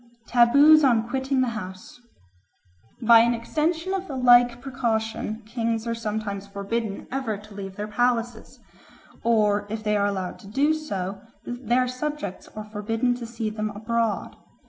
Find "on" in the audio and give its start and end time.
0.83-1.07